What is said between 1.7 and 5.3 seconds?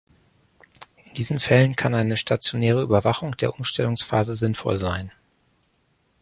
kann eine stationäre Überwachung der Umstellungsphase sinnvoll sein.